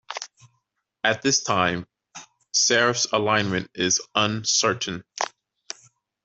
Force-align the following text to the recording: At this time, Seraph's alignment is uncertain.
At 1.03 1.21
this 1.21 1.43
time, 1.43 1.85
Seraph's 2.53 3.05
alignment 3.13 3.69
is 3.75 4.01
uncertain. 4.15 5.03